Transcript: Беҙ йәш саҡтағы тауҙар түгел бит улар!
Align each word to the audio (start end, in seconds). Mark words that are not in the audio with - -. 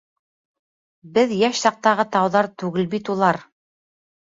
Беҙ 1.17 1.35
йәш 1.35 1.61
саҡтағы 1.67 2.07
тауҙар 2.17 2.51
түгел 2.65 2.91
бит 2.97 3.15
улар! 3.17 3.43